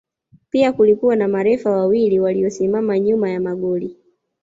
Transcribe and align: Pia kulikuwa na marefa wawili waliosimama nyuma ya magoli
Pia 0.49 0.71
kulikuwa 0.71 1.15
na 1.15 1.27
marefa 1.27 1.71
wawili 1.71 2.19
waliosimama 2.19 2.99
nyuma 2.99 3.29
ya 3.29 3.39
magoli 3.39 3.97